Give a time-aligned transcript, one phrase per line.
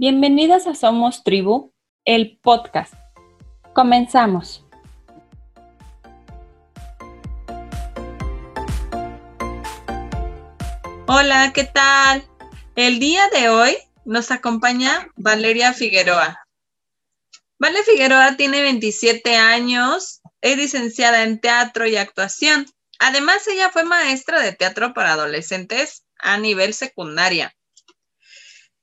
[0.00, 1.74] Bienvenidas a Somos Tribu,
[2.06, 2.94] el podcast.
[3.74, 4.64] Comenzamos.
[11.06, 12.24] Hola, ¿qué tal?
[12.76, 13.76] El día de hoy
[14.06, 16.46] nos acompaña Valeria Figueroa.
[17.58, 22.64] Vale Figueroa tiene 27 años, es licenciada en teatro y actuación.
[22.98, 27.54] Además, ella fue maestra de teatro para adolescentes a nivel secundaria.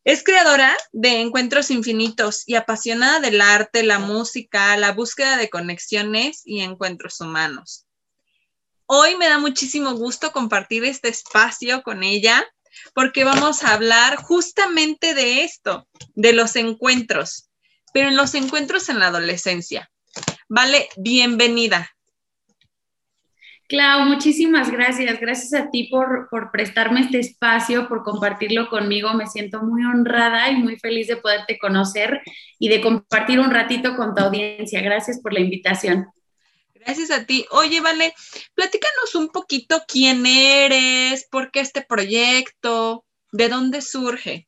[0.07, 6.43] Es creadora de Encuentros Infinitos y apasionada del arte, la música, la búsqueda de conexiones
[6.45, 7.85] y encuentros humanos.
[8.85, 12.41] Hoy me da muchísimo gusto compartir este espacio con ella
[12.93, 17.49] porque vamos a hablar justamente de esto, de los encuentros,
[17.91, 19.91] pero en los encuentros en la adolescencia.
[20.47, 21.96] Vale, bienvenida.
[23.67, 25.19] Clau, muchísimas gracias.
[25.19, 29.13] Gracias a ti por, prestarme este espacio, por compartirlo conmigo.
[29.13, 32.21] Me siento muy honrada y muy feliz de poderte conocer
[32.59, 34.81] y de compartir un ratito con tu audiencia.
[34.81, 36.07] Gracias por la invitación.
[36.75, 37.45] Gracias a ti.
[37.51, 38.13] Oye, Vale,
[38.53, 44.46] platícanos un poquito quién eres, por qué este proyecto, de dónde surge.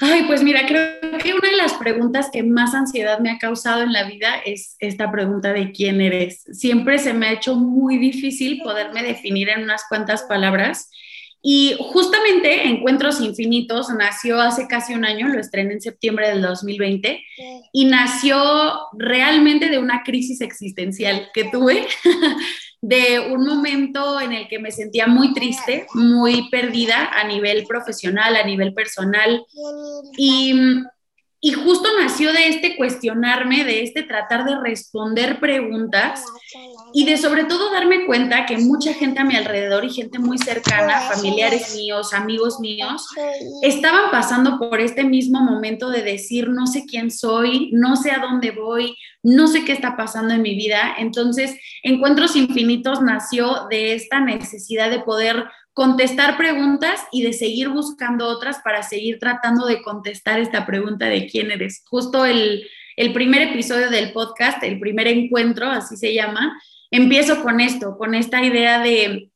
[0.00, 3.82] Ay, pues mira, creo que una de las preguntas que más ansiedad me ha causado
[3.82, 6.42] en la vida es esta pregunta de quién eres.
[6.52, 10.90] Siempre se me ha hecho muy difícil poderme definir en unas cuantas palabras.
[11.42, 17.22] Y justamente Encuentros Infinitos nació hace casi un año, lo estrené en septiembre del 2020,
[17.72, 21.86] y nació realmente de una crisis existencial que tuve
[22.82, 28.36] de un momento en el que me sentía muy triste, muy perdida a nivel profesional,
[28.36, 29.44] a nivel personal.
[30.16, 30.54] Y,
[31.40, 36.24] y justo nació de este cuestionarme, de este tratar de responder preguntas
[36.92, 40.38] y de sobre todo darme cuenta que mucha gente a mi alrededor y gente muy
[40.38, 43.06] cercana, familiares míos, amigos míos,
[43.62, 48.18] estaban pasando por este mismo momento de decir, no sé quién soy, no sé a
[48.20, 50.94] dónde voy, no sé qué está pasando en mi vida.
[50.98, 58.28] Entonces, Encuentros Infinitos nació de esta necesidad de poder contestar preguntas y de seguir buscando
[58.28, 61.82] otras para seguir tratando de contestar esta pregunta de quién eres.
[61.86, 67.60] Justo el, el primer episodio del podcast, el primer encuentro, así se llama, empiezo con
[67.60, 69.30] esto, con esta idea de,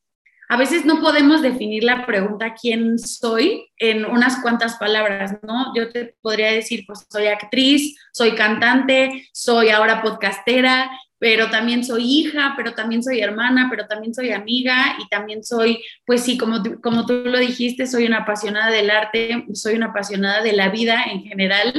[0.49, 5.75] a veces no podemos definir la pregunta quién soy en unas cuantas palabras, ¿no?
[5.75, 12.05] Yo te podría decir, pues soy actriz, soy cantante, soy ahora podcastera, pero también soy
[12.05, 16.63] hija, pero también soy hermana, pero también soy amiga y también soy, pues sí, como,
[16.83, 21.05] como tú lo dijiste, soy una apasionada del arte, soy una apasionada de la vida
[21.11, 21.73] en general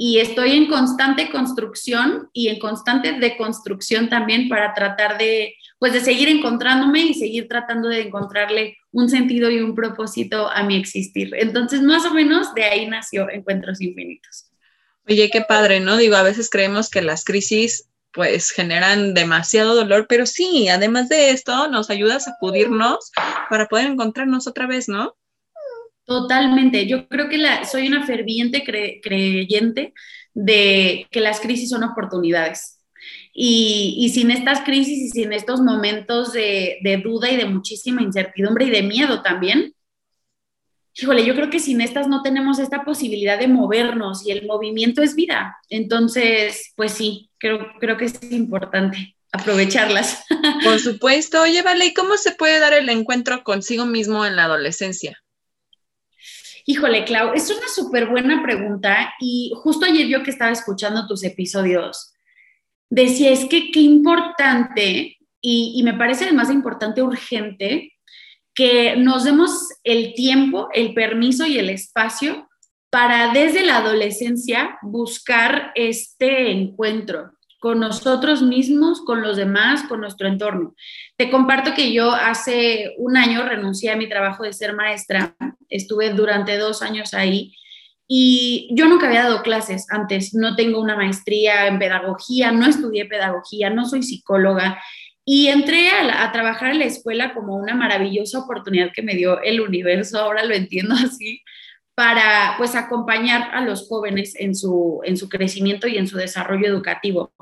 [0.00, 6.00] y estoy en constante construcción y en constante deconstrucción también para tratar de, pues de
[6.00, 11.32] seguir encontrándome y seguir tratando de encontrarle un sentido y un propósito a mi existir.
[11.36, 14.52] Entonces, más o menos de ahí nació Encuentros Infinitos.
[15.08, 15.96] Oye, qué padre, ¿no?
[15.96, 21.30] Digo, a veces creemos que las crisis pues generan demasiado dolor, pero sí, además de
[21.30, 23.10] esto, nos ayuda a sacudirnos
[23.50, 25.16] para poder encontrarnos otra vez, ¿no?
[26.08, 26.86] Totalmente.
[26.86, 27.38] Yo creo que
[27.70, 29.92] soy una ferviente creyente
[30.32, 32.78] de que las crisis son oportunidades.
[33.34, 38.64] Y, sin estas crisis y sin estos momentos de, de, duda y de muchísima incertidumbre
[38.64, 39.74] y de miedo también,
[40.94, 45.02] híjole, yo creo que sin estas no tenemos esta posibilidad de movernos y el movimiento
[45.02, 45.58] es vida.
[45.68, 50.24] Entonces, pues sí, creo, creo que es importante aprovecharlas.
[50.64, 51.42] Por supuesto.
[51.42, 55.22] Oye, Vale, ¿y cómo se puede dar el encuentro consigo mismo en la adolescencia?
[56.70, 61.24] Híjole, Clau, es una súper buena pregunta y justo ayer yo que estaba escuchando tus
[61.24, 62.12] episodios,
[62.90, 67.94] decía, es que qué importante y, me parece además importante, urgente,
[68.54, 69.50] que nos demos
[69.82, 72.50] el tiempo, el permiso y el espacio
[72.90, 80.28] para desde la adolescencia buscar este encuentro con nosotros mismos, con los demás, con nuestro
[80.28, 80.74] entorno.
[81.16, 85.34] Te comparto que yo hace un año renuncié a mi trabajo de ser maestra,
[85.68, 87.52] estuve durante dos años ahí
[88.10, 93.04] y yo nunca había dado clases antes, no tengo una maestría en pedagogía, no estudié
[93.04, 94.82] pedagogía, no soy psicóloga.
[95.26, 99.42] Y entré a, a trabajar en la escuela como una maravillosa oportunidad que me dio
[99.42, 101.42] el universo, ahora lo entiendo así,
[101.98, 106.68] para pues acompañar a los jóvenes en su, en su crecimiento y en su desarrollo
[106.68, 107.32] educativo.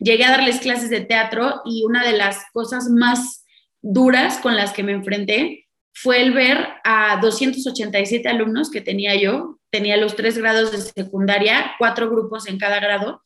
[0.00, 3.46] Llegué a darles clases de teatro y una de las cosas más
[3.82, 9.60] duras con las que me enfrenté fue el ver a 287 alumnos que tenía yo,
[9.70, 13.22] tenía los tres grados de secundaria, cuatro grupos en cada grado,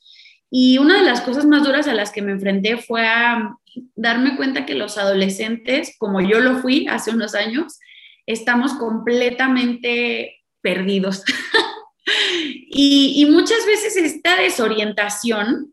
[0.51, 3.57] y una de las cosas más duras a las que me enfrenté fue a
[3.97, 7.79] darme cuenta que los adolescentes, como yo lo fui hace unos años,
[8.27, 11.23] estamos completamente perdidos.
[12.77, 15.73] Y, muchas veces esta desorientación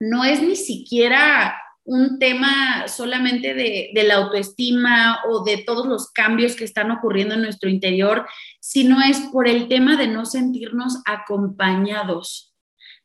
[0.00, 6.56] no es ni siquiera un tema solamente de, la autoestima o de todos los cambios
[6.56, 8.26] que están ocurriendo en nuestro interior,
[8.58, 12.54] sino es por el tema de no sentirnos acompañados,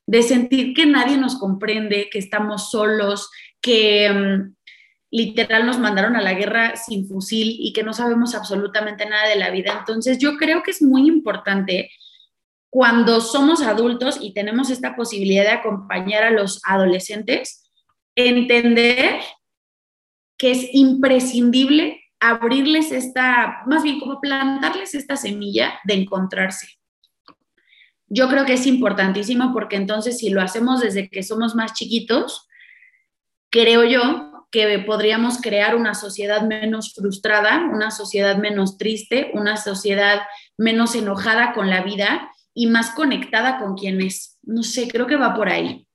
[0.07, 3.29] de sentir que nadie nos comprende, que estamos solos,
[3.61, 4.56] que mm,
[5.11, 9.35] literal nos mandaron a la guerra sin fusil y que no sabemos absolutamente nada de
[9.38, 9.77] la vida.
[9.79, 11.91] Entonces yo creo que es muy importante
[12.69, 17.71] cuando somos adultos y tenemos esta posibilidad de acompañar a los adolescentes,
[18.15, 19.19] entender
[20.38, 26.67] que es imprescindible abrirles esta, más bien como plantarles esta semilla de encontrarse.
[28.07, 32.47] Yo creo que es importantísimo porque entonces si lo hacemos desde que somos más chiquitos,
[33.50, 40.22] creo yo que podríamos crear una sociedad menos frustrada, una sociedad menos triste, una sociedad
[40.57, 44.38] menos enojada con la vida y más conectada con quien es.
[44.42, 45.88] No sé, creo que va por ahí.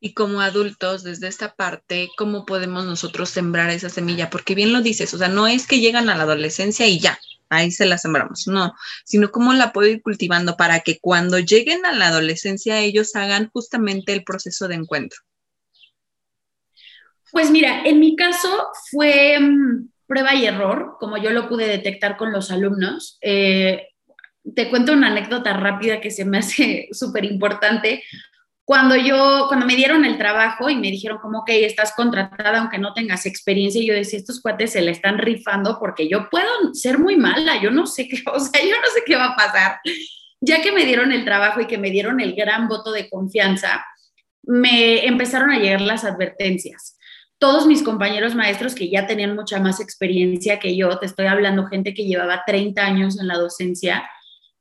[0.00, 4.30] Y como adultos, desde esta parte, ¿cómo podemos nosotros sembrar esa semilla?
[4.30, 7.18] Porque bien lo dices, o sea, no es que llegan a la adolescencia y ya,
[7.50, 8.72] ahí se la sembramos, no,
[9.04, 13.50] sino cómo la puedo ir cultivando para que cuando lleguen a la adolescencia ellos hagan
[13.52, 15.20] justamente el proceso de encuentro.
[17.32, 22.16] Pues mira, en mi caso fue mm, prueba y error, como yo lo pude detectar
[22.16, 23.18] con los alumnos.
[23.20, 23.86] Eh,
[24.54, 28.02] te cuento una anécdota rápida que se me hace súper importante.
[28.64, 32.78] Cuando yo, cuando me dieron el trabajo y me dijeron como, ok, estás contratada aunque
[32.78, 36.98] no tengas experiencia, yo decía, estos cuates se la están rifando porque yo puedo ser
[36.98, 39.78] muy mala, yo no sé qué, o sea, yo no sé qué va a pasar.
[40.40, 43.84] Ya que me dieron el trabajo y que me dieron el gran voto de confianza,
[44.42, 46.96] me empezaron a llegar las advertencias
[47.40, 51.66] todos mis compañeros maestros que ya tenían mucha más experiencia que yo, te estoy hablando
[51.66, 54.08] gente que llevaba 30 años en la docencia,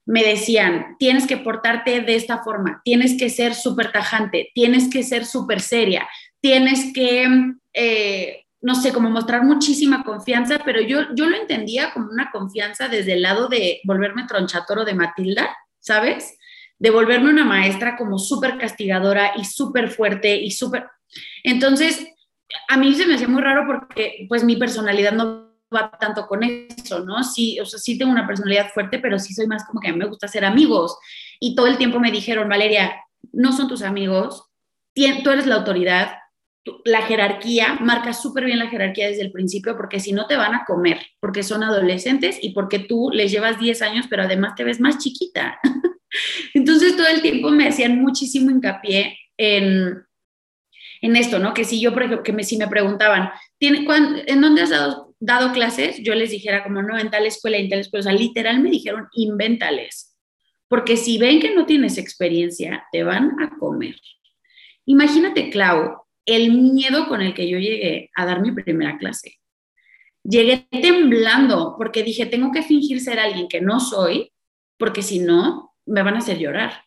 [0.05, 5.03] me decían, tienes que portarte de esta forma, tienes que ser súper tajante, tienes que
[5.03, 6.07] ser súper seria,
[6.39, 7.27] tienes que,
[7.73, 12.87] eh, no sé, como mostrar muchísima confianza, pero yo, yo lo entendía como una confianza
[12.87, 16.33] desde el lado de volverme tronchatoro de Matilda, ¿sabes?
[16.79, 20.87] De volverme una maestra como súper castigadora y súper fuerte y súper...
[21.43, 22.07] Entonces,
[22.67, 26.43] a mí se me hacía muy raro porque pues mi personalidad no va tanto con
[26.43, 27.23] eso, ¿no?
[27.23, 30.05] Sí, o sea, sí tengo una personalidad fuerte, pero sí soy más como que me
[30.05, 30.97] gusta ser amigos.
[31.39, 34.49] Y todo el tiempo me dijeron, Valeria, no son tus amigos,
[35.23, 36.11] tú eres la autoridad,
[36.85, 40.53] la jerarquía, marca súper bien la jerarquía desde el principio porque si no te van
[40.53, 44.63] a comer, porque son adolescentes y porque tú les llevas 10 años, pero además te
[44.63, 45.59] ves más chiquita.
[46.53, 50.03] Entonces todo el tiempo me hacían muchísimo hincapié en
[51.01, 51.53] en esto, ¿no?
[51.53, 53.85] Que si yo, por ejemplo, que me, si me preguntaban, ¿tiene,
[54.27, 56.01] ¿en dónde has dado, dado, clases?
[56.03, 58.01] Yo les dijera como, no, en tal escuela, en tal escuela.
[58.01, 60.17] O sea, literal me dijeron, invéntales.
[60.67, 63.95] Porque si ven que no tienes experiencia, te van a comer.
[64.85, 69.37] Imagínate, Clau, el miedo con el que yo llegué a dar mi primera clase.
[70.23, 74.31] Llegué temblando porque dije, tengo que fingir ser alguien que no soy,
[74.77, 76.83] porque si no, me van a hacer llorar.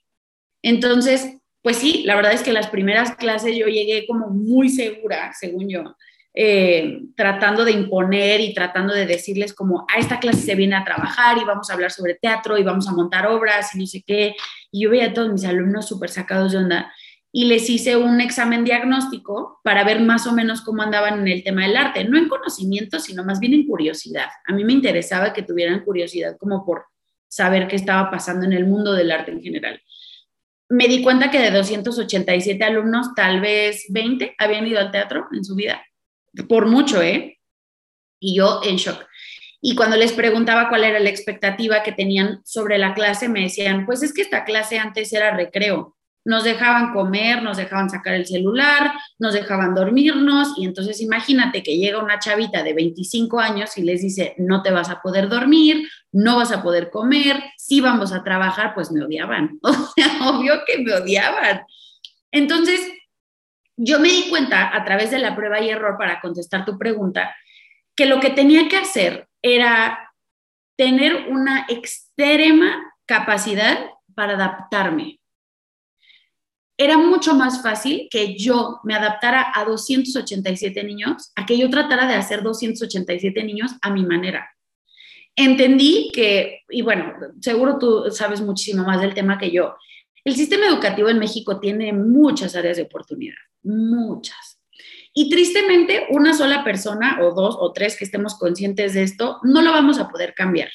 [0.62, 5.32] Entonces, pues sí, la verdad es que las primeras clases yo llegué como muy segura,
[5.38, 5.96] según yo,
[6.34, 10.84] eh, tratando de imponer y tratando de decirles como, a esta clase se viene a
[10.84, 14.02] trabajar y vamos a hablar sobre teatro y vamos a montar obras y no sé
[14.04, 14.34] qué.
[14.72, 16.92] Y yo veía a todos mis alumnos súper sacados de onda
[17.30, 21.44] y les hice un examen diagnóstico para ver más o menos cómo andaban en el
[21.44, 24.28] tema del arte, no en conocimiento, sino más bien en curiosidad.
[24.46, 26.86] A mí me interesaba que tuvieran curiosidad como por
[27.28, 29.80] saber qué estaba pasando en el mundo del arte en general
[30.72, 35.44] me di cuenta que de 287 alumnos, tal vez 20 habían ido al teatro en
[35.44, 35.84] su vida,
[36.48, 37.38] por mucho, ¿eh?
[38.18, 39.04] Y yo en shock.
[39.60, 43.84] Y cuando les preguntaba cuál era la expectativa que tenían sobre la clase, me decían,
[43.84, 48.26] pues es que esta clase antes era recreo nos dejaban comer, nos dejaban sacar el
[48.26, 53.82] celular, nos dejaban dormirnos y entonces imagínate que llega una chavita de 25 años y
[53.82, 58.12] les dice, no te vas a poder dormir, no vas a poder comer, si vamos
[58.12, 59.58] a trabajar, pues me odiaban.
[59.62, 61.62] O sea, obvio que me odiaban.
[62.30, 62.80] Entonces,
[63.76, 67.34] yo me di cuenta a través de la prueba y error para contestar tu pregunta,
[67.96, 70.12] que lo que tenía que hacer era
[70.76, 73.78] tener una extrema capacidad
[74.14, 75.21] para adaptarme
[76.84, 82.06] era mucho más fácil que yo me adaptara a 287 niños, a que yo tratara
[82.06, 84.48] de hacer 287 niños a mi manera.
[85.34, 89.74] Entendí que, y bueno, seguro tú sabes muchísimo más del tema que yo,
[90.24, 94.60] el sistema educativo en México tiene muchas áreas de oportunidad, muchas.
[95.14, 99.62] Y tristemente, una sola persona o dos o tres que estemos conscientes de esto, no
[99.62, 100.70] lo vamos a poder cambiar.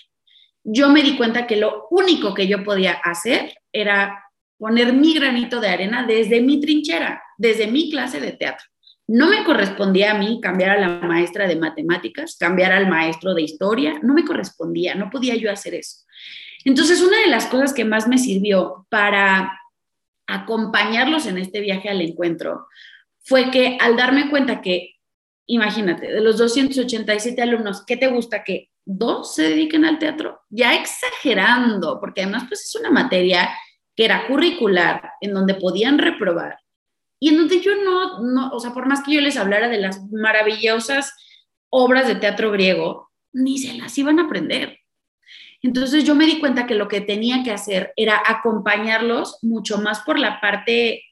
[0.63, 4.26] Yo me di cuenta que lo único que yo podía hacer era
[4.57, 8.65] poner mi granito de arena desde mi trinchera, desde mi clase de teatro.
[9.07, 13.43] No me correspondía a mí cambiar a la maestra de matemáticas, cambiar al maestro de
[13.43, 15.99] historia, no me correspondía, no podía yo hacer eso.
[16.65, 19.57] Entonces, una de las cosas que más me sirvió para
[20.27, 22.67] acompañarlos en este viaje al encuentro
[23.23, 24.95] fue que al darme cuenta que,
[25.45, 30.41] imagínate, de los 287 alumnos, ¿qué te gusta que dos se dediquen al teatro?
[30.49, 33.49] Ya exagerando, porque además pues es una materia
[33.97, 36.59] que era curricular, en donde podían reprobar,
[37.19, 39.79] y en donde yo no, no, o sea, por más que yo les hablara de
[39.79, 41.13] las maravillosas
[41.69, 44.79] obras de teatro griego, ni se las iban a aprender.
[45.63, 50.01] Entonces yo me di cuenta que lo que tenía que hacer era acompañarlos mucho más
[50.01, 51.03] por la parte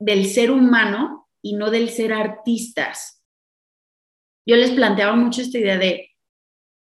[0.00, 3.22] del ser humano y no del ser artistas.
[4.44, 6.10] Yo les planteaba mucho esta idea de,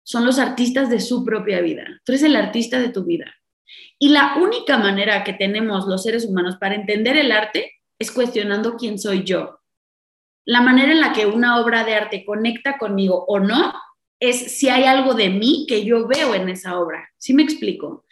[0.02, 1.86] son los artistas de su propia vida.
[2.04, 3.34] Tú eres el artista de tu vida.
[3.98, 8.76] Y la única manera que tenemos los seres humanos para entender el arte es cuestionando
[8.76, 9.60] quién soy yo.
[10.44, 13.72] La manera en la que una obra de arte conecta conmigo o no
[14.20, 17.10] es si hay algo de mí que yo veo en esa obra.
[17.18, 18.04] ¿Sí me explico?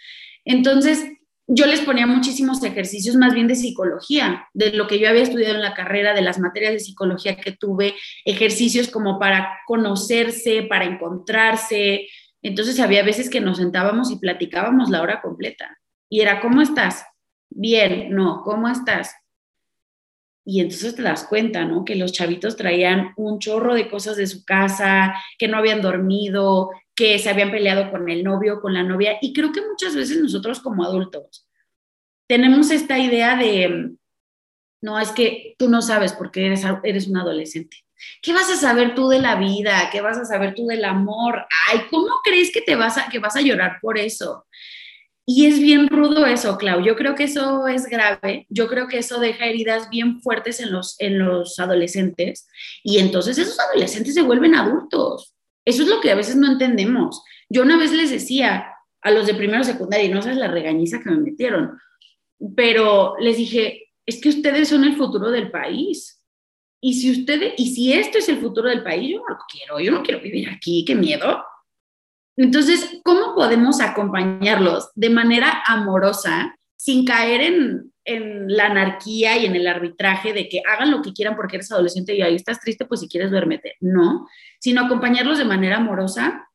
[0.45, 1.05] Entonces,
[1.47, 5.57] yo les ponía muchísimos ejercicios más bien de psicología, de lo que yo había estudiado
[5.57, 7.95] en la carrera, de las materias de psicología que tuve,
[8.25, 12.09] ejercicios como para conocerse, para encontrarse.
[12.43, 15.79] Entonces había veces que nos sentábamos y platicábamos la hora completa.
[16.09, 17.05] Y era, ¿cómo estás?
[17.51, 19.15] Bien, no, ¿cómo estás?
[20.45, 21.85] Y entonces te das cuenta, ¿no?
[21.85, 26.71] Que los chavitos traían un chorro de cosas de su casa, que no habían dormido,
[26.97, 29.19] que se habían peleado con el novio, con la novia.
[29.23, 31.49] Y creo que muchas veces nosotros como adultos
[32.33, 33.93] tenemos esta idea de,
[34.81, 37.77] no, es que tú no sabes porque eres, eres un adolescente.
[38.21, 39.89] ¿Qué vas a saber tú de la vida?
[39.91, 41.47] ¿Qué vas a saber tú del amor?
[41.69, 44.47] Ay, ¿cómo crees que te vas a, que vas a llorar por eso?
[45.25, 46.83] Y es bien rudo eso, Clau.
[46.83, 48.47] Yo creo que eso es grave.
[48.49, 52.49] Yo creo que eso deja heridas bien fuertes en los, en los adolescentes.
[52.83, 55.35] Y entonces esos adolescentes se vuelven adultos.
[55.65, 57.23] Eso es lo que a veces no entendemos.
[57.49, 58.67] Yo una vez les decía
[59.01, 61.79] a los de primero secundaria, y no sabes la regañiza que me metieron,
[62.57, 66.22] pero les dije, es que ustedes son el futuro del país.
[66.85, 69.79] Y si ustedes, y si esto es el futuro del país, yo no lo quiero,
[69.79, 71.45] yo no quiero vivir aquí, qué miedo.
[72.37, 77.93] Entonces, ¿cómo podemos acompañarlos de manera amorosa sin caer en,
[78.49, 82.17] la anarquía y en el arbitraje de que hagan lo que quieran porque eres adolescente
[82.17, 83.77] y ahí estás triste, pues si quieres duérmete?
[83.79, 84.27] No,
[84.59, 86.49] sino acompañarlos de manera amorosa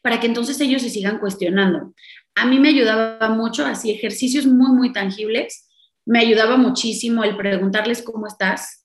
[0.00, 1.92] para que entonces ellos se sigan cuestionando.
[2.36, 5.68] A mí me ayudaba mucho, así ejercicios muy, muy tangibles.
[6.06, 8.83] Me ayudaba muchísimo el preguntarles cómo estás,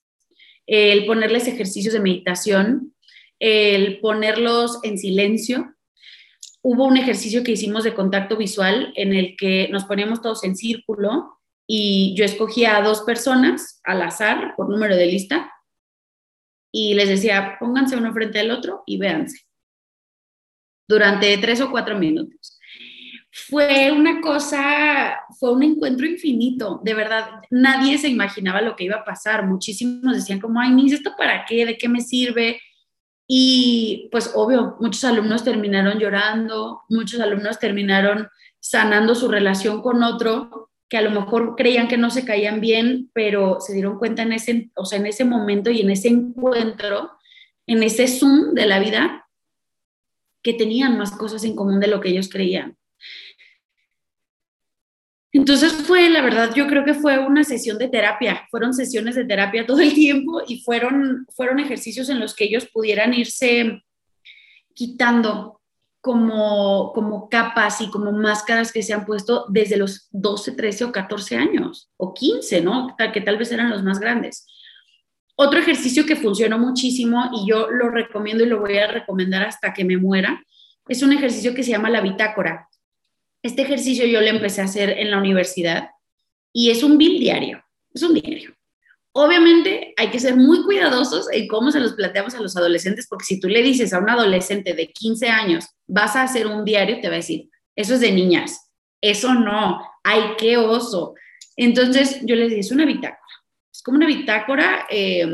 [0.70, 2.94] el ponerles ejercicios de meditación,
[3.40, 5.74] el ponerlos en silencio,
[6.62, 10.54] hubo un ejercicio que hicimos de contacto visual en el que nos poníamos todos en
[10.54, 15.52] círculo y yo escogía a dos personas al azar por número de lista
[16.72, 19.40] y les decía, pónganse uno frente al otro y véanse
[20.86, 22.59] durante tres o cuatro minutos.
[23.32, 28.96] Fue una cosa, fue un encuentro infinito, de verdad, nadie se imaginaba lo que iba
[28.96, 31.64] a pasar, muchísimos decían como, ay, Nis, ¿esto para qué?
[31.64, 32.60] ¿De qué me sirve?
[33.28, 40.70] Y pues obvio, muchos alumnos terminaron llorando, muchos alumnos terminaron sanando su relación con otro
[40.88, 44.32] que a lo mejor creían que no se caían bien, pero se dieron cuenta en
[44.32, 47.12] ese, o sea, en ese momento y en ese encuentro,
[47.68, 49.28] en ese zoom de la vida,
[50.42, 52.76] que tenían más cosas en común de lo que ellos creían.
[55.32, 59.24] Entonces fue, la verdad, yo creo que fue una sesión de terapia, fueron sesiones de
[59.24, 63.82] terapia todo el tiempo y fueron, fueron ejercicios en los que ellos pudieran irse
[64.74, 65.60] quitando
[66.00, 70.92] como, como capas y como máscaras que se han puesto desde los 12, 13 o
[70.92, 72.96] 14 años, o 15, ¿no?
[73.12, 74.46] Que tal vez eran los más grandes.
[75.36, 79.72] Otro ejercicio que funcionó muchísimo y yo lo recomiendo y lo voy a recomendar hasta
[79.72, 80.42] que me muera,
[80.88, 82.68] es un ejercicio que se llama la bitácora.
[83.42, 85.90] Este ejercicio yo lo empecé a hacer en la universidad
[86.52, 88.54] y es un bill diario, es un diario.
[89.12, 93.24] Obviamente hay que ser muy cuidadosos en cómo se los planteamos a los adolescentes, porque
[93.24, 97.00] si tú le dices a un adolescente de 15 años, vas a hacer un diario,
[97.00, 98.70] te va a decir, eso es de niñas,
[99.00, 101.14] eso no, ay, qué oso.
[101.56, 103.18] Entonces yo les dije, es una bitácora,
[103.72, 105.26] es como una bitácora eh,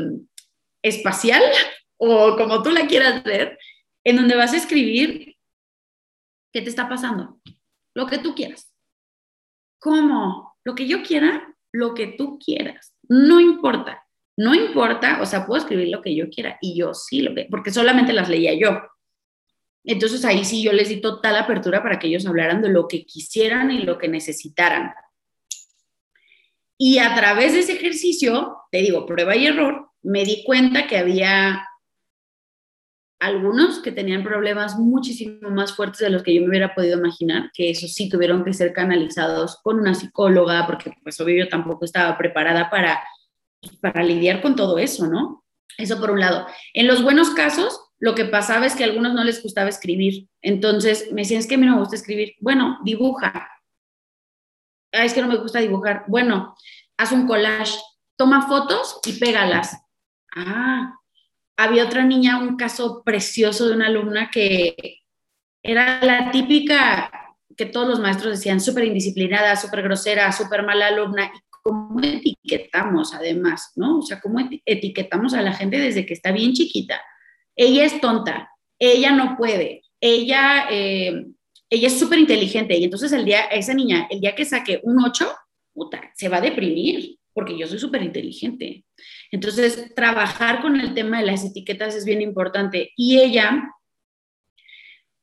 [0.81, 1.43] espacial
[1.97, 3.59] o como tú la quieras ver,
[4.03, 5.35] en donde vas a escribir
[6.51, 7.39] qué te está pasando,
[7.97, 8.71] lo que tú quieras.
[9.79, 10.55] ¿Cómo?
[10.63, 12.93] Lo que yo quiera, lo que tú quieras.
[13.09, 14.05] No importa,
[14.37, 17.47] no importa, o sea, puedo escribir lo que yo quiera y yo sí lo que,
[17.49, 18.83] porque solamente las leía yo.
[19.83, 23.03] Entonces ahí sí yo les di total apertura para que ellos hablaran de lo que
[23.03, 24.93] quisieran y lo que necesitaran.
[26.77, 30.97] Y a través de ese ejercicio, te digo, prueba y error, me di cuenta que
[30.97, 31.66] había
[33.19, 37.51] algunos que tenían problemas muchísimo más fuertes de los que yo me hubiera podido imaginar,
[37.53, 41.85] que eso sí tuvieron que ser canalizados con una psicóloga, porque pues obvio yo tampoco
[41.85, 43.03] estaba preparada para,
[43.81, 45.43] para lidiar con todo eso, ¿no?
[45.77, 46.47] Eso por un lado.
[46.73, 50.27] En los buenos casos, lo que pasaba es que a algunos no les gustaba escribir.
[50.41, 52.35] Entonces me decían, es que a mí no me gusta escribir.
[52.39, 53.49] Bueno, dibuja.
[54.91, 56.05] Ah, es que no me gusta dibujar.
[56.07, 56.55] Bueno,
[56.97, 57.77] haz un collage,
[58.15, 59.77] toma fotos y pégalas.
[60.35, 60.93] Ah,
[61.57, 65.01] había otra niña, un caso precioso de una alumna que
[65.63, 67.11] era la típica
[67.57, 71.31] que todos los maestros decían, súper indisciplinada, súper grosera, súper mala alumna.
[71.33, 73.97] ¿Y cómo etiquetamos además, no?
[73.97, 77.01] O sea, ¿cómo etiquetamos a la gente desde que está bien chiquita?
[77.55, 81.25] Ella es tonta, ella no puede, ella, eh,
[81.69, 82.77] ella es súper inteligente.
[82.77, 85.27] Y entonces el día, esa niña, el día que saque un 8,
[85.73, 88.83] puta, se va a deprimir porque yo soy súper inteligente.
[89.29, 92.93] Entonces, trabajar con el tema de las etiquetas es bien importante.
[92.97, 93.75] Y ella,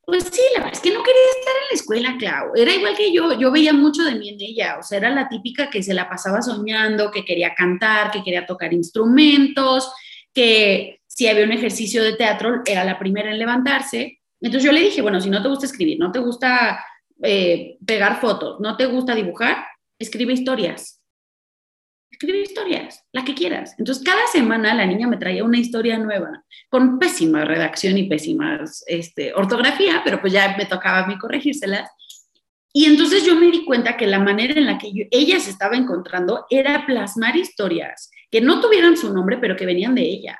[0.01, 2.55] pues sí, la verdad es que no quería estar en la escuela, Clau.
[2.55, 4.77] Era igual que yo, yo veía mucho de mí en ella.
[4.79, 8.45] O sea, era la típica que se la pasaba soñando, que quería cantar, que quería
[8.45, 9.91] tocar instrumentos,
[10.33, 14.21] que si había un ejercicio de teatro, era la primera en levantarse.
[14.39, 16.81] Entonces yo le dije, bueno, si no te gusta escribir, no te gusta
[17.23, 19.65] eh, pegar fotos, no te gusta dibujar,
[19.99, 21.01] escribe historias
[22.15, 23.75] escribe historias, la que quieras.
[23.77, 28.85] Entonces, cada semana la niña me traía una historia nueva, con pésima redacción y pésimas
[28.87, 31.89] este, ortografía, pero pues ya me tocaba a mí corregírselas.
[32.73, 35.75] Y entonces yo me di cuenta que la manera en la que ella se estaba
[35.75, 40.39] encontrando era plasmar historias que no tuvieran su nombre, pero que venían de ella.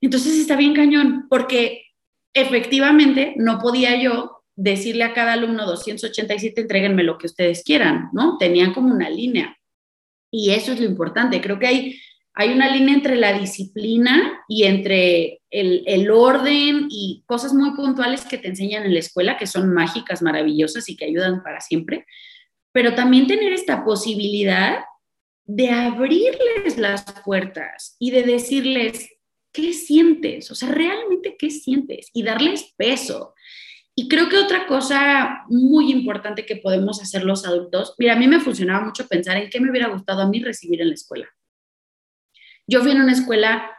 [0.00, 1.84] Entonces está bien cañón, porque
[2.32, 8.36] efectivamente no podía yo decirle a cada alumno 287, entréguenme lo que ustedes quieran, ¿no?
[8.38, 9.56] Tenían como una línea.
[10.30, 11.40] Y eso es lo importante.
[11.40, 12.00] Creo que hay,
[12.34, 18.24] hay una línea entre la disciplina y entre el, el, orden y cosas muy puntuales
[18.24, 22.06] que te enseñan en la escuela, que son mágicas, maravillosas y que ayudan para siempre.
[22.72, 24.80] Pero también tener esta posibilidad
[25.44, 29.10] de abrirles las puertas y de decirles,
[29.52, 30.50] ¿qué sientes?
[30.50, 32.08] O sea, realmente, ¿qué sientes?
[32.14, 33.34] Y darles peso
[33.94, 38.26] y creo que otra cosa muy importante que podemos hacer los adultos, mira, a mí
[38.26, 41.28] me funcionaba mucho pensar en qué me hubiera gustado a mí recibir en la escuela.
[42.66, 43.70] Yo fui en una escuela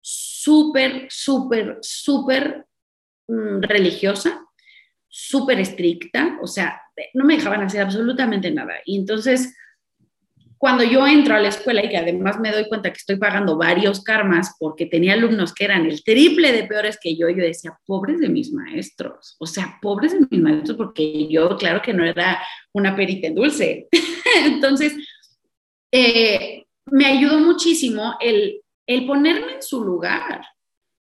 [0.00, 2.66] súper, súper, súper
[3.28, 4.44] mm, religiosa,
[5.06, 6.80] súper estricta, o sea,
[7.14, 8.74] no me dejaban hacer absolutamente nada.
[8.84, 9.56] Y entonces
[10.60, 13.56] cuando yo entro a la escuela y que además me doy cuenta que estoy pagando
[13.56, 17.80] varios karmas porque tenía alumnos que eran el triple de peores que yo, yo decía,
[17.86, 22.04] pobres de mis maestros, o sea, pobres de mis maestros porque yo, claro que no
[22.04, 22.42] era
[22.74, 23.88] una perita en dulce.
[24.44, 24.92] Entonces,
[25.90, 30.44] eh, me ayudó muchísimo el, el ponerme en su lugar,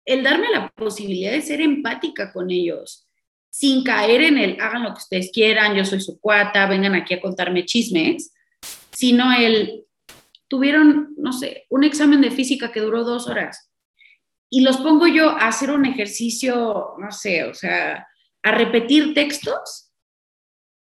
[0.04, 3.08] el darme la posibilidad de ser empática con ellos,
[3.48, 7.14] sin caer en el hagan lo que ustedes quieran, yo soy su cuata, vengan aquí
[7.14, 8.34] a contarme chismes
[8.98, 9.84] sino el,
[10.48, 13.70] tuvieron, no sé, un examen de física que duró dos horas
[14.50, 18.08] y los pongo yo a hacer un ejercicio, no sé, o sea,
[18.42, 19.92] a repetir textos,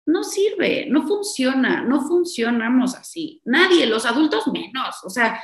[0.07, 3.43] no sirve, no funciona, no funcionamos así.
[3.45, 5.43] Nadie, los adultos menos, o sea,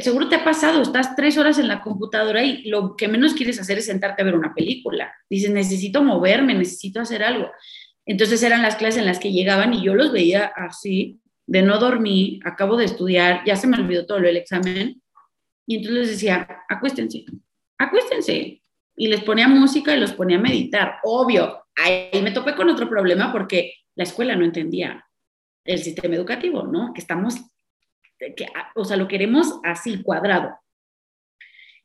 [0.00, 3.58] seguro te ha pasado, estás tres horas en la computadora y lo que menos quieres
[3.58, 5.10] hacer es sentarte a ver una película.
[5.30, 7.50] Dices, necesito moverme, necesito hacer algo.
[8.04, 11.78] Entonces eran las clases en las que llegaban y yo los veía así, de no
[11.78, 15.02] dormir, acabo de estudiar, ya se me olvidó todo el examen,
[15.66, 17.24] y entonces les decía, acuéstense,
[17.78, 18.60] acuéstense.
[18.96, 20.98] Y les ponía música y los ponía a meditar.
[21.02, 25.04] Obvio, ahí me topé con otro problema porque la escuela no entendía
[25.64, 26.92] el sistema educativo, ¿no?
[26.92, 27.36] Que estamos,
[28.18, 30.56] que, o sea, lo queremos así, cuadrado.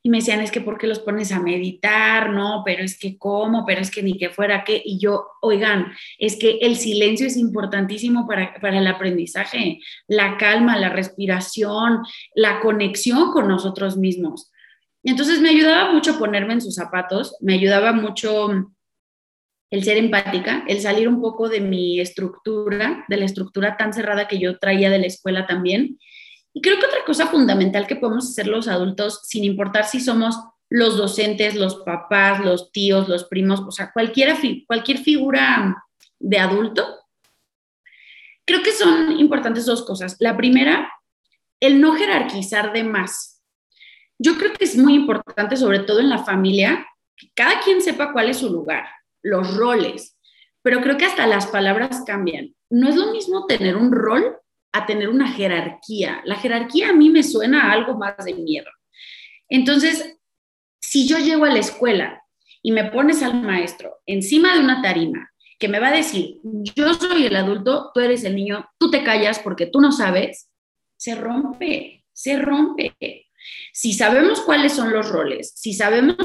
[0.02, 2.30] Y me decían, es que ¿por qué los pones a meditar?
[2.30, 4.82] No, pero es que cómo, pero es que ni que fuera qué.
[4.84, 10.78] Y yo, oigan, es que el silencio es importantísimo para, para el aprendizaje, la calma,
[10.78, 12.00] la respiración,
[12.34, 14.52] la conexión con nosotros mismos.
[15.04, 18.72] Entonces me ayudaba mucho ponerme en sus zapatos, me ayudaba mucho
[19.72, 24.28] el ser empática, el salir un poco de mi estructura, de la estructura tan cerrada
[24.28, 26.00] que yo traía de la escuela también,
[26.60, 30.38] y creo que otra cosa fundamental que podemos hacer los adultos, sin importar si somos
[30.70, 35.82] los docentes, los papás, los tíos, los primos, o sea, cualquiera, cualquier figura
[36.20, 36.86] de adulto,
[38.46, 40.18] creo que son importantes dos cosas.
[40.20, 40.92] La primera,
[41.62, 43.42] el no jerarquizar de más.
[44.18, 48.12] Yo creo que es muy importante, sobre todo en la familia, que cada quien sepa
[48.12, 48.86] cuál es su lugar,
[49.24, 50.18] los roles,
[50.62, 52.54] pero creo que hasta las palabras cambian.
[52.70, 54.36] No es lo mismo tener un rol
[54.72, 56.22] a tener una jerarquía.
[56.26, 58.70] La jerarquía a mí me suena a algo más de miedo.
[59.48, 60.18] Entonces,
[60.80, 62.24] si yo llego a la escuela
[62.62, 65.30] y me pones al maestro encima de una tarima
[65.60, 69.04] que me va a decir, yo soy el adulto, tú eres el niño, tú te
[69.04, 70.50] callas porque tú no sabes,
[70.96, 72.96] se rompe, se rompe.
[73.74, 76.16] Si sabemos cuáles son los roles, si sabemos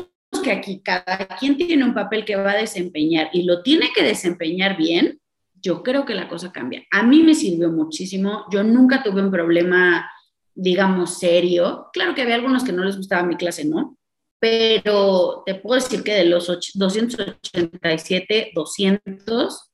[0.43, 4.03] que aquí cada quien tiene un papel que va a desempeñar y lo tiene que
[4.03, 5.21] desempeñar bien,
[5.65, 6.85] yo creo que la cosa cambia.
[6.91, 10.09] A mí me sirvió muchísimo, yo nunca tuve un problema,
[10.55, 11.89] digamos, serio.
[11.93, 13.97] Claro que había algunos que no les gustaba mi clase, ¿no?
[14.45, 19.71] pero te puedo decir que de los 287, 200,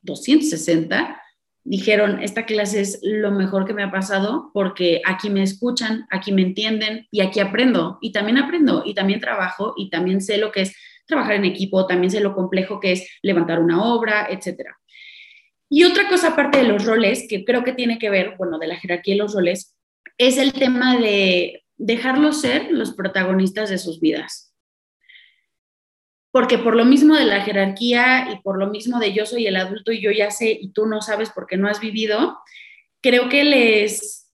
[0.00, 1.20] 260
[1.64, 6.30] dijeron, esta clase es lo mejor que me ha pasado porque aquí me escuchan, aquí
[6.30, 7.98] me entienden y aquí aprendo.
[8.00, 11.88] Y también aprendo y también trabajo y también sé lo que es trabajar en equipo,
[11.88, 14.68] también sé lo complejo que es levantar una obra, etc.
[15.74, 18.66] Y otra cosa aparte de los roles, que creo que tiene que ver, bueno, de
[18.66, 19.74] la jerarquía y los roles,
[20.18, 24.54] es el tema de dejarlos ser los protagonistas de sus vidas.
[26.30, 29.56] Porque por lo mismo de la jerarquía y por lo mismo de yo soy el
[29.56, 32.38] adulto y yo ya sé y tú no sabes porque no has vivido,
[33.00, 34.30] creo que les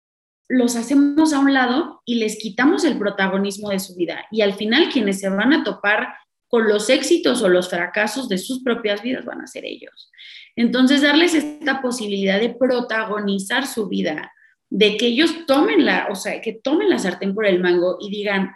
[0.48, 4.26] los hacemos a un lado y les quitamos el protagonismo de su vida.
[4.30, 6.08] Y al final quienes se van a topar
[6.46, 10.10] con los éxitos o los fracasos de sus propias vidas van a ser ellos.
[10.56, 14.32] Entonces, darles esta posibilidad de protagonizar su vida,
[14.70, 18.10] de que ellos tomen la, o sea, que tomen la sartén por el mango y
[18.10, 18.52] digan,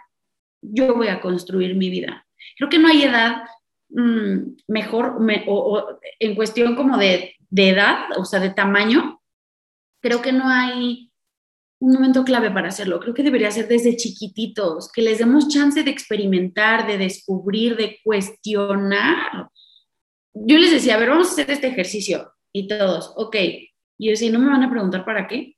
[0.61, 2.25] yo voy a construir mi vida.
[2.57, 3.43] Creo que no hay edad
[3.89, 9.21] mm, mejor o, en cuestión como de, de edad, o sea, de tamaño,
[10.01, 11.11] creo que no hay
[11.79, 12.99] un momento clave para hacerlo.
[12.99, 17.99] Creo que debería ser desde chiquititos, que les demos chance de experimentar, de descubrir, de
[18.03, 19.49] cuestionar.
[20.45, 22.31] Yo les decía, a ver, vamos a hacer este ejercicio.
[22.51, 23.35] Y todos, ok.
[23.97, 25.55] Y yo decía, ¿no me van a preguntar para qué?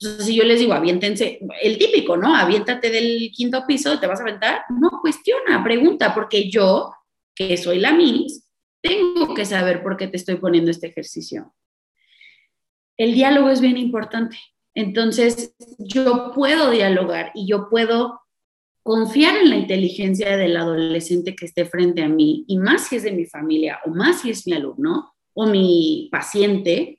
[0.00, 2.34] Entonces, si yo les digo, aviéntense, el típico, ¿no?
[2.34, 4.62] Aviéntate del quinto piso, ¿te vas a aventar?
[4.70, 6.92] No, cuestiona, pregunta, porque yo,
[7.34, 8.48] que soy la Miss,
[8.80, 11.52] tengo que saber por qué te estoy poniendo este ejercicio.
[12.96, 14.38] El diálogo es bien importante.
[14.74, 18.20] Entonces, yo puedo dialogar y yo puedo
[18.82, 23.02] confiar en la inteligencia del adolescente que esté frente a mí, y más si es
[23.02, 26.98] de mi familia, o más si es mi alumno o mi paciente,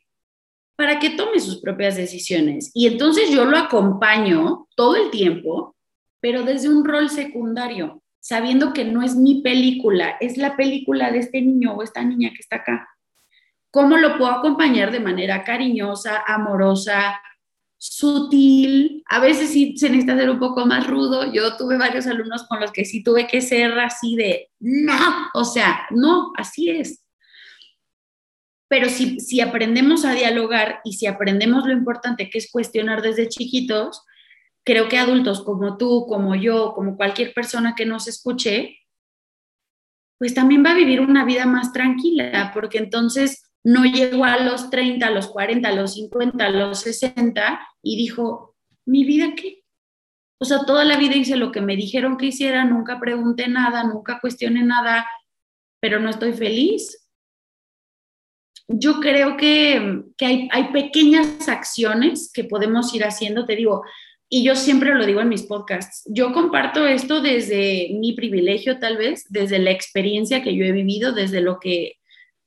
[0.75, 2.71] para que tome sus propias decisiones.
[2.73, 5.75] Y entonces yo lo acompaño todo el tiempo,
[6.21, 11.19] pero desde un rol secundario, sabiendo que no es mi película, es la película de
[11.19, 12.87] este niño o esta niña que está acá.
[13.71, 17.21] ¿Cómo lo puedo acompañar de manera cariñosa, amorosa,
[17.79, 19.03] sutil?
[19.07, 21.33] A veces sí se necesita ser un poco más rudo.
[21.33, 25.43] Yo tuve varios alumnos con los que sí tuve que ser así de, no, o
[25.43, 27.03] sea, no, así es
[28.69, 33.27] pero si, si aprendemos a dialogar y si aprendemos lo importante que es cuestionar desde
[33.27, 34.05] chiquitos,
[34.63, 38.77] creo que adultos como tú, como yo, como cualquier persona que nos escuche,
[40.19, 44.69] pues también va a vivir una vida más tranquila, porque entonces no llegó a los
[44.69, 49.63] 30, a los 40, a los 50, a los 60 y dijo, ¿mi vida qué?
[50.39, 53.83] O sea, toda la vida hice lo que me dijeron que hiciera, nunca pregunté nada,
[53.83, 55.05] nunca cuestioné nada,
[55.81, 57.09] pero no estoy feliz
[58.69, 63.81] yo creo que, hay, hay, pequeñas acciones que podemos ir haciendo, te digo,
[64.29, 68.97] y yo siempre lo digo en mis podcasts, yo comparto esto desde mi privilegio tal
[68.97, 71.93] vez, desde la experiencia que yo he vivido, desde lo que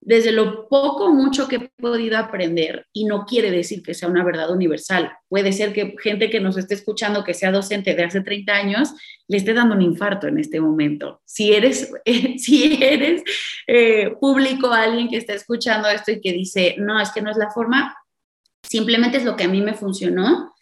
[0.05, 4.25] desde lo poco mucho que he podido aprender, y no quiere decir que sea una
[4.25, 8.21] verdad universal, puede ser que gente que nos esté escuchando, que sea docente de hace
[8.21, 8.95] 30 años,
[9.29, 11.23] le esté dando un infarto en este momento.
[11.25, 11.93] Si eres,
[12.39, 13.23] si eres
[13.69, 17.37] eh, público, alguien que está escuchando esto y que dice, no, es que no es
[17.37, 17.97] la forma,
[18.61, 20.53] simplemente es lo que a mí me funcionó,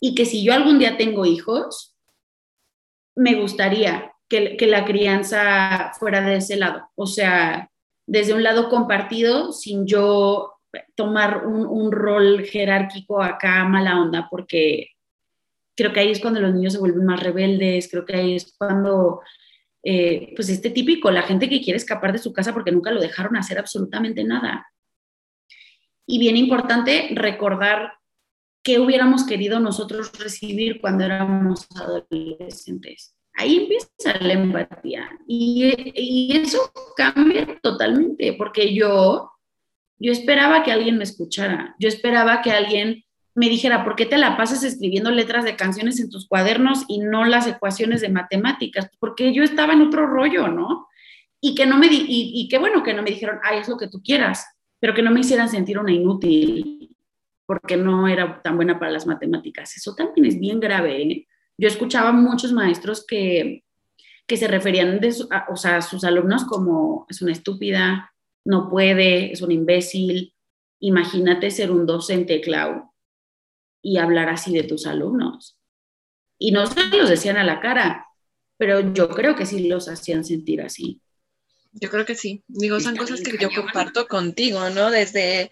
[0.00, 1.96] y que si yo algún día tengo hijos,
[3.14, 6.90] me gustaría que la crianza fuera de ese lado.
[6.96, 7.70] O sea,
[8.06, 10.52] desde un lado compartido sin yo
[10.94, 14.90] tomar un, rol jerárquico acá mala onda, porque
[15.74, 18.54] creo que ahí es cuando los niños se vuelven más rebeldes, creo que ahí es
[18.58, 19.20] cuando,
[19.82, 23.00] eh, pues este típico, la gente que quiere escapar de su casa porque nunca lo
[23.00, 24.66] dejaron hacer absolutamente nada.
[26.06, 27.94] Y bien importante recordar
[28.62, 35.08] qué hubiéramos querido nosotros recibir cuando éramos adolescentes ahí empieza la empatía.
[35.26, 39.30] Y, eso cambia totalmente, porque yo,
[39.98, 44.16] yo esperaba que alguien me escuchara, yo esperaba que alguien me dijera, ¿por qué te
[44.16, 48.88] la pasas escribiendo letras de canciones en tus cuadernos y no las ecuaciones de matemáticas?
[48.98, 50.88] Porque yo estaba en otro rollo, ¿no?
[51.38, 53.76] Y que no me di, y, qué bueno que no me dijeron, ay, es lo
[53.76, 54.46] que tú quieras,
[54.80, 56.96] pero que no me hicieran sentir una inútil
[57.44, 59.76] porque no era tan buena para las matemáticas.
[59.76, 61.02] Eso también es bien grave.
[61.02, 61.26] ¿eh?
[61.58, 63.64] Yo escuchaba muchos maestros que,
[64.26, 68.12] que se referían de a, o sea, a sus alumnos como es una estúpida,
[68.44, 70.34] no puede, es un imbécil.
[70.80, 72.92] Imagínate ser un docente, Clau,
[73.82, 75.58] y hablar así de tus alumnos.
[76.38, 78.06] Y no se los decían a la cara,
[78.58, 81.00] pero yo creo que sí los hacían sentir así.
[81.72, 82.42] Yo creo que sí.
[82.46, 84.90] Digo, son cosas que yo comparto contigo, ¿no?
[84.90, 85.50] Desde,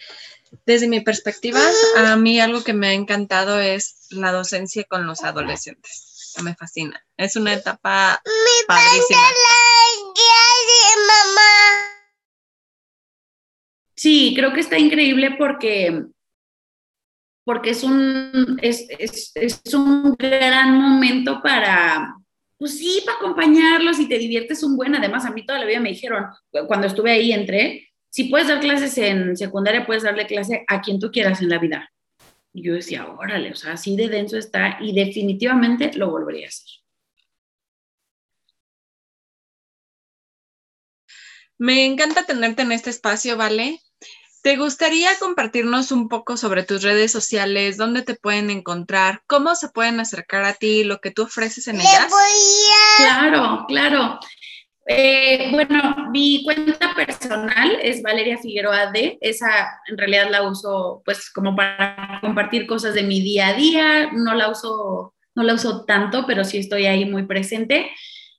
[0.67, 1.61] desde mi perspectiva,
[1.97, 6.35] a mí algo que me ha encantado es la docencia con los adolescentes.
[6.43, 7.01] Me fascina.
[7.17, 8.21] Es una etapa
[8.67, 9.21] padrísima.
[13.95, 16.07] Sí, creo que está increíble porque
[17.45, 18.87] porque es un, es,
[19.35, 22.17] es, un gran momento para,
[22.57, 24.95] pues sí, para acompañarlos y te diviertes un buen.
[24.95, 26.25] Además, a mí toda la vida me dijeron,
[26.67, 31.01] cuando estuve ahí, entré, si puedes dar clases en secundaria, puedes darle clase a quien
[31.01, 31.91] tú quieras en la vida.
[32.53, 36.49] Y yo decía, órale, o sea, así de denso está y definitivamente lo volvería a
[36.49, 36.69] hacer.
[41.59, 43.81] Me encanta tenerte en este espacio, ¿vale?
[44.43, 47.77] ¿Te gustaría compartirnos un poco sobre tus redes sociales?
[47.77, 49.23] ¿Dónde te pueden encontrar?
[49.27, 50.85] ¿Cómo se pueden acercar a ti?
[50.85, 52.13] ¿Lo que tú ofreces en ellas?
[52.97, 54.21] Claro, claro.
[54.87, 59.19] Eh, bueno, mi cuenta personal es Valeria Figueroa D.
[59.21, 64.11] Esa en realidad la uso pues como para compartir cosas de mi día a día.
[64.13, 67.91] No la uso, no la uso tanto, pero sí estoy ahí muy presente.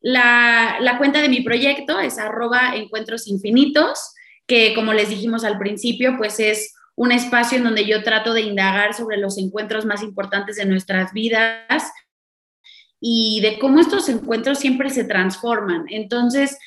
[0.02, 4.14] La, la cuenta de mi proyecto es arroba encuentros infinitos
[4.46, 8.42] que como les dijimos al principio, pues es un espacio en donde yo trato de
[8.42, 11.92] indagar sobre los encuentros más importantes de nuestras vidas
[13.00, 15.86] y de cómo estos encuentros siempre se transforman.
[15.90, 16.58] Entonces,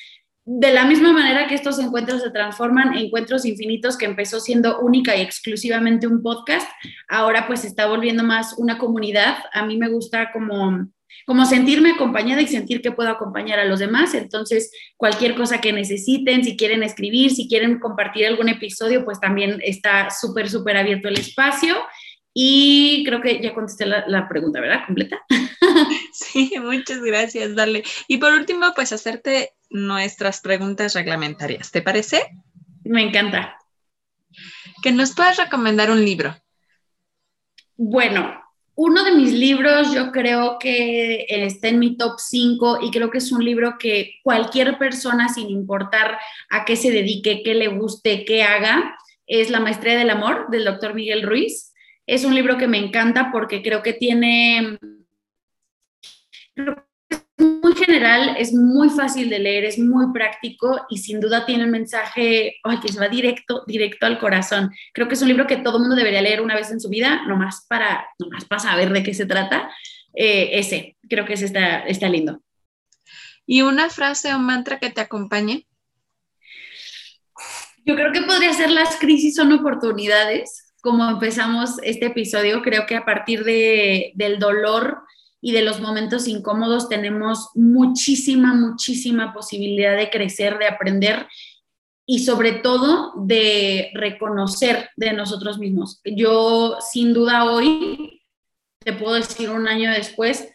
[0.45, 5.15] de la misma manera que estos encuentros se transforman, encuentros infinitos que empezó siendo única
[5.15, 6.67] y exclusivamente un podcast,
[7.07, 9.37] ahora pues está volviendo más una comunidad.
[9.53, 10.89] A mí me gusta como
[11.25, 14.15] como sentirme acompañada y sentir que puedo acompañar a los demás.
[14.15, 19.59] Entonces, cualquier cosa que necesiten, si quieren escribir, si quieren compartir algún episodio, pues también
[19.63, 21.75] está súper, súper abierto el espacio.
[22.33, 24.85] Y creo que ya contesté la, pregunta, ¿verdad?
[24.85, 25.19] ¿Completa?
[26.13, 27.83] Sí, muchas gracias, dale.
[28.07, 31.71] Y por último, pues hacerte nuestras preguntas reglamentarias.
[31.71, 32.21] ¿Te parece?
[32.83, 33.57] Me encanta.
[34.81, 36.35] Que nos puedas recomendar un libro.
[37.75, 38.39] Bueno,
[38.81, 43.17] uno de mis libros yo creo que está en mi top 5 y creo que
[43.17, 46.17] es un libro que cualquier persona, sin importar
[46.49, 48.95] a qué se dedique, qué le guste, qué haga,
[49.27, 51.73] es La Maestría del Amor del doctor Miguel Ruiz.
[52.07, 54.79] Es un libro que me encanta porque creo que tiene,
[57.37, 61.71] muy general, es muy fácil de leer, es muy práctico y sin duda tiene un
[61.71, 64.71] mensaje que se va directo, directo al corazón.
[64.93, 67.23] Creo que es un libro que todo mundo debería leer una vez en su vida,
[67.27, 69.69] nomás para, nomás para saber de qué se trata.
[70.13, 72.41] Eh, ese, creo que ese está, está lindo.
[73.45, 75.65] ¿Y una frase o mantra que te acompañe?
[77.85, 80.73] Yo creo que podría ser las crisis son oportunidades.
[80.81, 85.03] Como empezamos este episodio, creo que a partir de, del dolor
[85.41, 91.27] y de los momentos incómodos tenemos muchísima, muchísima posibilidad de crecer, de aprender
[92.05, 96.01] y sobre todo de reconocer de nosotros mismos.
[96.03, 98.23] Yo sin duda hoy,
[98.79, 100.51] te puedo decir un año después,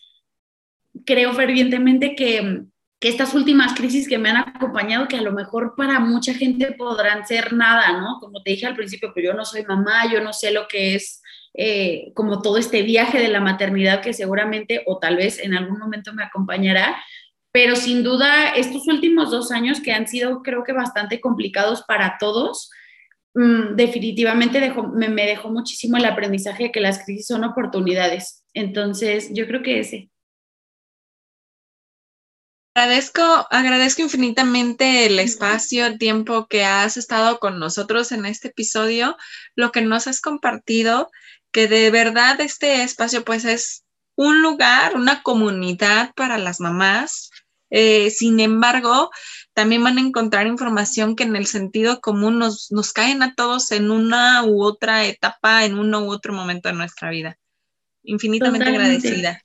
[1.07, 2.65] creo fervientemente que,
[3.01, 6.73] que estas últimas crisis que me han acompañado, que a lo mejor para mucha gente
[6.73, 8.19] podrán ser nada, ¿no?
[8.21, 10.97] Como te dije al principio, pero yo no soy mamá, yo no sé lo que
[10.97, 11.23] es
[11.57, 15.79] eh, como todo este viaje de la maternidad que seguramente o tal vez en algún
[15.79, 16.97] momento me acompañará,
[17.53, 22.17] pero sin duda estos últimos dos años que han sido creo que bastante complicados para
[22.19, 22.71] todos,
[23.35, 28.45] mm, definitivamente me, me, dejó muchísimo el aprendizaje de que las crisis son oportunidades.
[28.53, 30.11] Entonces, yo creo que ese.
[32.77, 39.17] Agradezco, agradezco infinitamente el espacio, el tiempo que has estado con nosotros en este episodio,
[39.55, 41.09] lo que nos has compartido
[41.55, 43.85] que de verdad este espacio pues es
[44.17, 47.31] un lugar, una comunidad para las mamás.
[47.71, 49.11] Eh, sin embargo,
[49.53, 53.71] también van a encontrar información que en el sentido común nos, nos caen a todos
[53.71, 57.39] en una u otra etapa, en uno u otro momento de nuestra vida.
[58.03, 59.41] Infinitamente agradecida.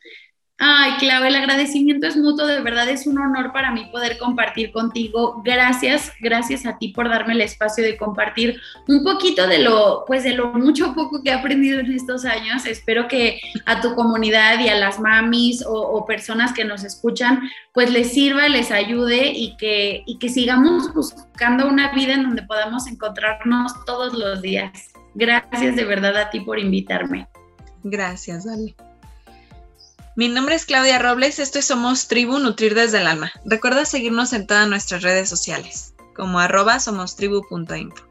[0.61, 4.73] Ay, Clau, el agradecimiento es mutuo, de verdad es un honor para mí poder compartir
[4.73, 5.41] contigo.
[5.41, 10.25] Gracias, gracias a ti por darme el espacio de compartir un poquito de lo, pues
[10.25, 12.65] de lo mucho poco que he aprendido en estos años.
[12.65, 17.39] Espero que a tu comunidad y a las mamis o, personas que nos escuchan,
[17.73, 22.43] pues les sirva, les ayude y que, y que sigamos buscando una vida en donde
[22.43, 24.89] podamos encontrarnos todos los días.
[25.15, 27.29] Gracias de verdad a ti por invitarme.
[27.83, 28.75] Gracias, Dale.
[30.19, 33.31] Mi nombre es Claudia Robles, esto es Somos Tribu Nutrir desde el Alma.
[33.45, 38.08] Recuerda seguirnos en todas nuestras redes sociales, como arroba somostribu.info.